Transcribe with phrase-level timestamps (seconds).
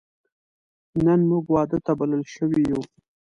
[1.05, 2.81] نن موږ واده ته بلل شوی یو